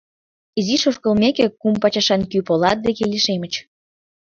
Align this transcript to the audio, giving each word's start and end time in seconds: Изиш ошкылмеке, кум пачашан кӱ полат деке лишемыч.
Изиш 0.59 0.83
ошкылмеке, 0.89 1.45
кум 1.61 1.73
пачашан 1.81 2.21
кӱ 2.31 2.37
полат 2.47 2.77
деке 2.85 3.03
лишемыч. 3.11 3.53